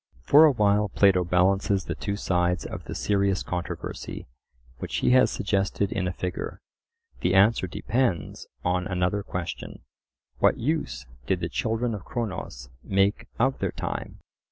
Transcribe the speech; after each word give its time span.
For 0.23 0.45
a 0.45 0.51
while 0.51 0.89
Plato 0.89 1.23
balances 1.23 1.85
the 1.85 1.93
two 1.93 2.15
sides 2.15 2.65
of 2.65 2.85
the 2.85 2.95
serious 2.95 3.43
controversy, 3.43 4.25
which 4.79 4.95
he 4.95 5.11
has 5.11 5.29
suggested 5.29 5.91
in 5.91 6.07
a 6.07 6.11
figure. 6.11 6.59
The 7.19 7.35
answer 7.35 7.67
depends 7.67 8.47
on 8.65 8.87
another 8.87 9.21
question: 9.21 9.83
What 10.39 10.57
use 10.57 11.05
did 11.27 11.39
the 11.39 11.49
children 11.49 11.93
of 11.93 12.03
Cronos 12.03 12.69
make 12.83 13.27
of 13.37 13.59
their 13.59 13.73
time? 13.73 14.17